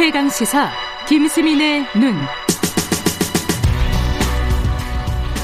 [0.00, 0.70] 최강 시사
[1.06, 2.14] 김수민의 눈.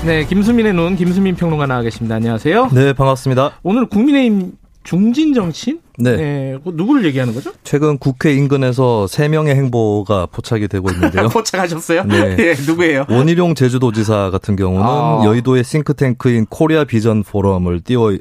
[0.06, 2.14] 네, 김수민의 눈, 김수민 평론가 나와 계십니다.
[2.14, 2.70] 안녕하세요.
[2.72, 3.58] 네, 반갑습니다.
[3.62, 5.80] 오늘 국민의힘 중진 정치인?
[5.98, 6.16] 네.
[6.16, 7.52] 네, 그 누구를 얘기하는 거죠?
[7.64, 11.28] 최근 국회 인근에서 3명의 행보가 포착이 되고 있는데요.
[11.28, 12.04] 포착하셨어요?
[12.04, 12.36] 네.
[12.40, 13.04] 예, 누구예요?
[13.10, 15.20] 원희룡 제주도지사 같은 경우는 아.
[15.26, 18.16] 여의도의 싱크탱크인 코리아 비전 포럼을 띄워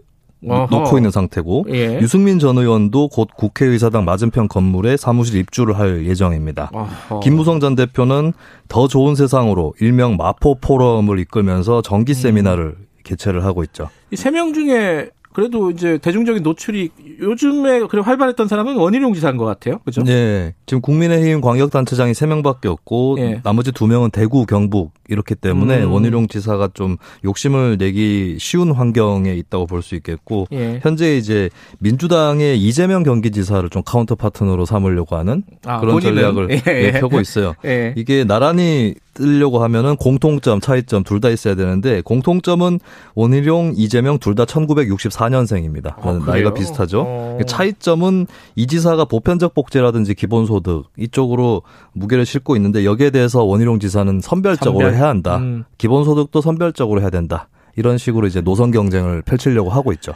[0.47, 0.67] 어허.
[0.75, 1.99] 놓고 있는 상태고 예.
[2.01, 6.69] 유승민 전 의원도 곧 국회의사당 맞은편 건물에 사무실 입주를 할 예정입니다.
[6.73, 7.19] 어허.
[7.21, 8.33] 김무성 전 대표는
[8.67, 13.89] 더 좋은 세상으로 일명 마포 포럼을 이끌면서 정기 세미나를 개최를 하고 있죠.
[14.11, 19.43] 이 세 명 중에 그래도 이제 대중적인 노출이 요즘에 그래 활발했던 사람은 원희룡 지사인 것
[19.43, 19.79] 같아요.
[19.83, 20.01] 그죠?
[20.01, 20.53] 네.
[20.65, 23.41] 지금 국민의힘 광역단체장이 3명밖에 없고 예.
[23.43, 25.91] 나머지 2명은 대구, 경북 이렇기 때문에 음.
[25.91, 30.79] 원희룡 지사가 좀 욕심을 내기 쉬운 환경에 있다고 볼 수 있겠고 예.
[30.81, 35.99] 현재 이제 민주당의 이재명 경기지사를 좀 카운터 파트너로 삼으려고 하는 아, 그런?
[35.99, 36.91] 전략을 예, 예, 예.
[36.99, 37.53] 펴고 있어요.
[37.65, 37.93] 예.
[37.95, 42.79] 이게 나란히 뜨려고 하면은 공통점, 차이점 둘 다 있어야 되는데 공통점은
[43.15, 45.95] 원희룡, 이재명 둘 다 1994년생입니다.
[46.01, 46.19] 아?
[46.25, 47.03] 나이가 비슷하죠.
[47.07, 47.37] 어.
[47.47, 51.61] 차이점은 이 지사가 보편적 복지라든지 기본소득 이쪽으로
[51.93, 54.94] 무게를 싣고 있는데 여기에 대해서 원희룡 지사는 선별적으로 선별.
[54.95, 55.37] 해야 한다.
[55.37, 55.63] 음.
[55.77, 57.49] 기본소득도 선별적으로 해야 된다.
[57.75, 60.13] 이런 식으로 이제 노선 경쟁을 펼치려고 하고 있죠.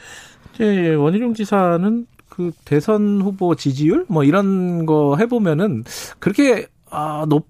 [0.55, 5.83] 이제 원희룡 지사는 그 대선 후보 지지율 뭐 이런 거 해보면은
[6.19, 7.47] 그렇게 아, 높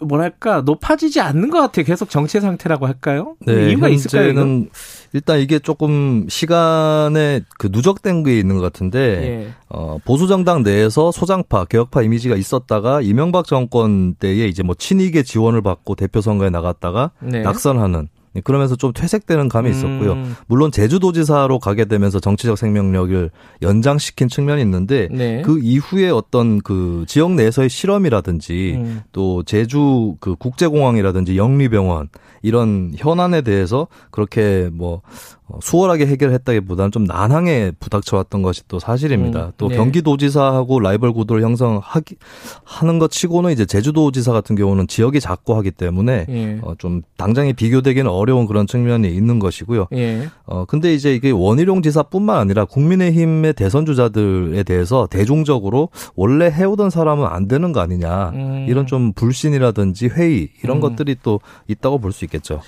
[0.00, 1.84] 뭐랄까 높아지지 않는 것 같아요.
[1.84, 3.36] 계속 정체 상태라고 할까요?
[3.46, 4.30] 이유가 있을까요?
[4.30, 4.62] 이건?
[4.62, 4.68] 네,
[5.12, 9.48] 일단 이게 조금 시간에 그 누적된 게 있는 것 같은데 예.
[9.68, 15.62] 어, 보수 정당 내에서 소장파, 개혁파 이미지가 있었다가 이명박 정권 때에 이제 뭐 친이계 지원을
[15.62, 17.42] 받고 대표 선거에 나갔다가 네.
[17.42, 20.12] 낙선하는 예, 그러면서 좀 퇴색되는 감이 있었고요.
[20.12, 20.36] 음.
[20.46, 23.30] 물론 제주도지사로 가게 되면서 정치적 생명력을
[23.62, 25.42] 연장시킨 측면이 있는데 네.
[25.42, 29.02] 그 이후에 어떤 그 지역 내에서의 실험이라든지 음.
[29.12, 32.08] 또 제주 그 국제공항이라든지 영리병원
[32.42, 35.02] 이런 현안에 대해서 그렇게 뭐
[35.37, 39.46] 어, 수월하게 해결했다기보다는 좀 난항에 부닥쳐왔던 것이 또 사실입니다.
[39.46, 39.76] 음, 또 네.
[39.76, 42.16] 경기도지사하고 라이벌 구도를 형성하기
[42.64, 46.58] 하는 것 치고는 이제 제주도지사 같은 경우는 지역이 작고 하기 때문에 예.
[46.62, 49.86] 어, 좀 당장에 비교되기는 어려운 그런 측면이 있는 것이고요.
[49.94, 50.28] 예.
[50.44, 57.26] 어, 근데 이제 이게 원희룡 지사뿐만 아니라 국민의힘의 대선 주자들에 대해서 대중적으로 원래 해오던 사람은
[57.26, 58.30] 안 되는 거 아니냐.
[58.34, 58.66] 음.
[58.68, 60.80] 이런 좀 불신이라든지 회의 이런 음.
[60.80, 62.60] 것들이 또 있다고 볼 수 있겠죠.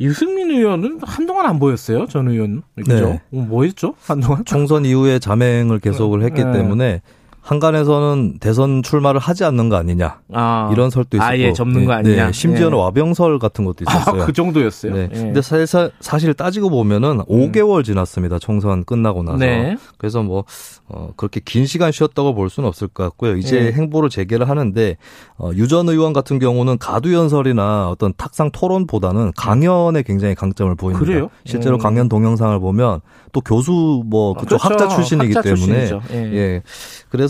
[0.00, 2.06] 유승민 의원은 한동안 안 보였어요.
[2.06, 2.62] 전 의원.
[2.76, 2.92] 그죠?
[2.94, 3.02] 네.
[3.32, 3.94] 어, 뭐 했죠?
[4.00, 4.44] 한동안?
[4.44, 6.52] 총선 이후에 자맹을 계속을 했기 네.
[6.52, 7.02] 때문에
[7.48, 10.20] 한간에서는 대선 출마를 하지 않는 거 아니냐.
[10.34, 10.68] 아.
[10.70, 11.32] 이런 설도 있었고.
[11.32, 12.26] 아예 접는 거 네, 아니냐.
[12.26, 12.80] 네, 심지어는 예.
[12.82, 14.22] 와병설 같은 것도 있었어요.
[14.22, 14.92] 아, 그 정도였어요.
[14.92, 15.08] 네.
[15.10, 15.16] 예.
[15.16, 18.38] 근데 사실, 사실 따지고 보면은 5개월 지났습니다.
[18.38, 19.38] 총선 끝나고 나서.
[19.38, 19.78] 네.
[19.96, 20.44] 그래서 뭐,
[20.88, 23.38] 어, 그렇게 긴 시간 쉬었다고 볼 수는 없을 것 같고요.
[23.38, 23.72] 이제 네.
[23.72, 24.98] 행보를 재개를 하는데,
[25.38, 31.02] 어, 유전 의원 같은 경우는 가두 연설이나 어떤 탁상 토론보다는 강연에 굉장히 강점을 보입니다.
[31.02, 31.30] 그래요?
[31.46, 31.78] 실제로 음.
[31.78, 33.00] 강연 동영상을 보면
[33.32, 34.84] 또 교수 뭐 아, 그쪽 그렇죠.
[34.84, 36.02] 학자 출신이기 학자 때문에 출신이죠.
[36.12, 36.32] 예.
[36.34, 36.62] 예.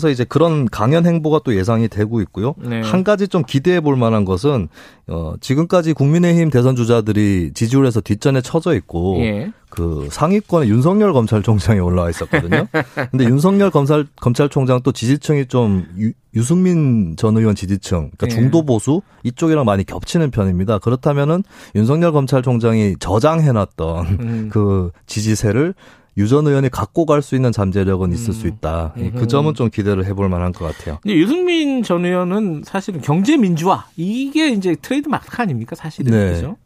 [0.09, 2.55] 그래서 이제 그런 강연 행보가 또 예상이 되고 있고요.
[2.57, 2.81] 네.
[2.81, 4.67] 한 가지 좀 기대해 볼 만한 것은
[5.07, 9.51] 어 지금까지 국민의힘 대선 주자들이 지지율에서 뒷전에 쳐져 있고 예.
[9.69, 12.67] 그 상위권에 윤석열 검찰총장이 올라와 있었거든요.
[13.11, 18.29] 근데 윤석열 검찰 검찰총장 또 지지층이 좀 유, 유승민 전 의원 지지층, 그러니까 예.
[18.29, 20.79] 중도 보수 이쪽이랑 많이 겹치는 편입니다.
[20.79, 21.43] 그렇다면은
[21.75, 24.49] 윤석열 검찰총장이 저장해놨던 음.
[24.51, 25.75] 그 지지세를
[26.19, 28.93] 유 전 의원이 갖고 갈 수 있는 잠재력은 있을 수 있다.
[28.97, 29.11] 예, 음.
[29.15, 30.99] 그 점은 좀 기대를 해볼 만한 것 같아요.
[31.05, 36.33] 유승민 전 의원은 사실은 경제 민주화 이게 이제 트레이드 마크 아닙니까 사실은 네.
[36.33, 36.57] 그죠?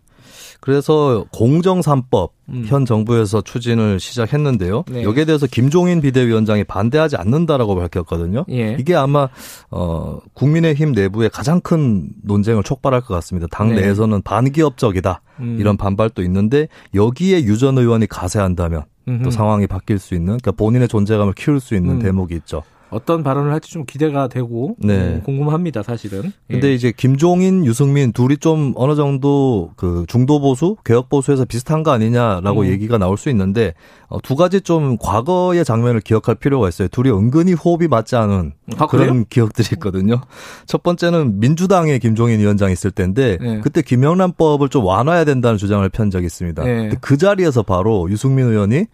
[0.59, 2.63] 그래서 공정 3법 음.
[2.67, 4.85] 현 정부에서 추진을 시작했는데요.
[4.89, 5.03] 네.
[5.03, 8.45] 여기에 대해서 김종인 비대위원장이 반대하지 않는다라고 밝혔거든요.
[8.49, 8.77] 예.
[8.79, 9.27] 이게 아마
[9.71, 13.47] 어 국민의힘 내부의 가장 큰 논쟁을 촉발할 것 같습니다.
[13.51, 13.81] 당 네.
[13.81, 15.57] 내에서는 반기업적이다 음.
[15.59, 19.23] 이런 반발도 있는데 여기에 유 전 의원이 가세한다면 음흠.
[19.23, 21.99] 또 상황이 바뀔 수 있는 그러니까 본인의 존재감을 키울 수 있는 음.
[21.99, 22.63] 대목이 있죠.
[22.93, 24.97] 어떤 발언을 할지 좀 기대가 되고 네.
[24.97, 26.31] 음, 궁금합니다 사실은.
[26.49, 26.73] 근데 예.
[26.73, 32.61] 이제 김종인, 유승민 둘이 좀 어느 정도 그 중도 보수, 개혁 보수에서 비슷한 거 아니냐라고
[32.61, 32.65] 음.
[32.67, 33.73] 얘기가 나올 수 있는데
[34.07, 36.87] 어, 두 가지 좀 과거의 장면을 기억할 필요가 있어요.
[36.87, 39.23] 둘이 은근히 호흡이 맞지 않은 아, 그런 그래요?
[39.29, 40.21] 기억들이 있거든요.
[40.65, 43.59] 첫 번째는 민주당의 김종인 위원장 있을 때인데 네.
[43.61, 46.63] 그때 김영란법을 좀 완화해야 된다는 주장을 편 적이 있습니다.
[46.63, 46.91] 네.
[47.01, 48.85] 그 자리에서 바로 유승민 의원이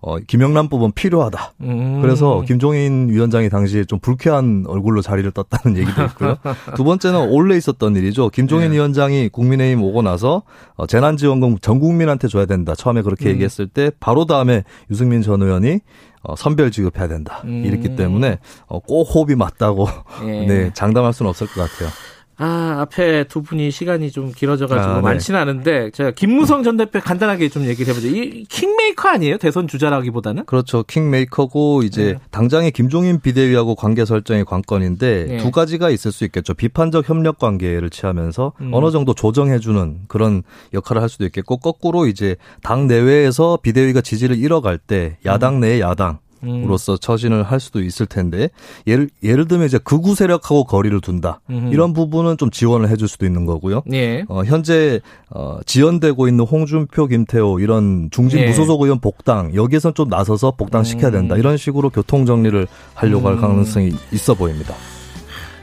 [0.00, 1.54] 어, 김영란 뽑은 필요하다.
[1.62, 2.00] 음.
[2.00, 6.36] 그래서 김종인 위원장이 당시에 좀 불쾌한 얼굴로 자리를 떴다는 얘기도 있고요.
[6.76, 8.28] 두 번째는 원래 있었던 일이죠.
[8.28, 8.76] 김종인 네.
[8.76, 10.42] 위원장이 국민의힘 오고 나서
[10.76, 12.74] 어, 재난지원금 전 국민한테 줘야 된다.
[12.76, 13.30] 처음에 그렇게 음.
[13.32, 15.80] 얘기했을 때 바로 다음에 유승민 전 의원이
[16.22, 17.42] 어, 선별 지급해야 된다.
[17.44, 17.64] 음.
[17.64, 19.88] 이랬기 때문에 어, 꼭 호흡이 맞다고
[20.24, 20.26] 예.
[20.46, 21.90] 네, 장담할 수는 없을 것 같아요.
[22.40, 25.00] 아, 앞에 두 분이 시간이 좀 길어져가지고 아, 네.
[25.02, 28.06] 많지는 않은데, 제가 김무성 전 대표 간단하게 좀 얘기를 해보죠.
[28.06, 29.38] 이 킹메이커 아니에요?
[29.38, 30.44] 대선 주자라기보다는?
[30.46, 30.84] 그렇죠.
[30.84, 32.18] 킹메이커고 이제 네.
[32.30, 35.36] 당장의 김종인 비대위하고 관계 설정이 관건인데 네.
[35.38, 36.54] 두 가지가 있을 수 있겠죠.
[36.54, 38.70] 비판적 협력 관계를 취하면서 음.
[38.72, 40.44] 어느 정도 조정해주는 그런
[40.74, 46.18] 역할을 할 수도 있겠고 거꾸로 이제 당 내외에서 비대위가 지지를 잃어갈 때 야당 내의 야당
[46.22, 46.27] 음.
[46.42, 48.50] 으로서 처신을 할 수도 있을 텐데
[48.86, 51.72] 예를 예를 들면 이제 극우 세력하고 거리를 둔다 음흠.
[51.72, 53.82] 이런 부분은 좀 지원을 해줄 수도 있는 거고요.
[53.92, 54.24] 예.
[54.28, 55.00] 어, 현재
[55.30, 58.46] 어, 지연되고 있는 홍준표, 김태호 이런 중진 예.
[58.48, 61.38] 무소속 의원 복당 여기에선 좀 나서서 복당 시켜야 된다 음.
[61.38, 63.40] 이런 식으로 교통 정리를 하려고 할 음.
[63.40, 64.74] 가능성이 있어 보입니다.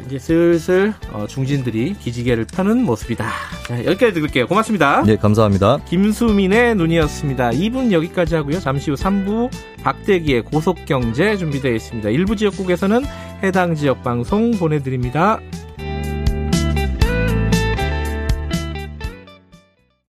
[0.06, 3.30] 이제 슬슬 어, 중진들이 기지개를 펴는 모습이다.
[3.68, 4.48] 자, 여기까지 들을게요.
[4.48, 5.04] 고맙습니다.
[5.08, 5.80] 예, 감사합니다.
[5.86, 7.52] 김수민의 눈이었습니다.
[7.52, 8.60] 2분 여기까지 하고요.
[8.60, 9.50] 잠시 후 3부
[9.84, 12.10] 박대기의 고속경제 준비되어 있습니다.
[12.10, 13.04] 일부 지역국에서는
[13.44, 15.40] 해당 지역 방송 보내드립니다.